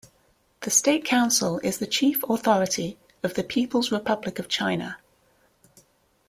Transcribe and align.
The 0.61 0.71
State 0.71 1.05
Council 1.05 1.59
is 1.59 1.77
the 1.77 1.85
chief 1.85 2.23
authority 2.23 2.97
of 3.21 3.35
the 3.35 3.43
People's 3.43 3.91
Republic 3.91 4.39
of 4.39 4.47
China. 4.47 4.97